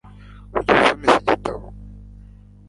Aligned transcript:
Wigeze 0.53 0.79
usoma 0.81 1.05
iki 1.07 1.19
gitabo 1.27 1.65